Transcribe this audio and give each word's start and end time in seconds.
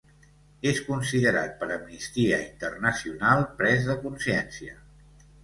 És 0.69 0.77
considerat 0.85 1.53
per 1.59 1.67
Amnistia 1.75 2.41
Internacional 2.47 3.45
pres 3.61 3.87
de 3.93 3.99
consciència. 4.09 4.77